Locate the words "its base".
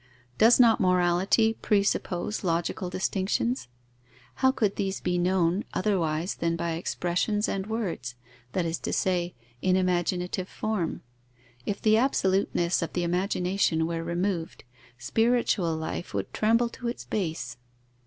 16.87-17.57